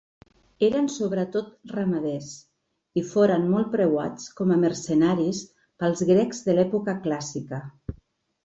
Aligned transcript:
Eren 0.67 0.87
sobretot 0.93 1.51
ramaders, 1.73 2.31
i 3.01 3.03
foren 3.11 3.45
molt 3.51 3.69
preuats 3.75 4.27
com 4.41 4.55
a 4.55 4.57
mercenaris 4.65 5.43
pels 5.85 6.03
grecs 6.13 6.45
de 6.49 6.57
l'època 6.63 7.01
clàssica. 7.07 7.63